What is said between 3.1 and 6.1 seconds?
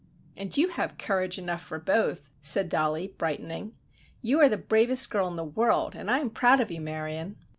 brightening. "You are the bravest girl in the world, and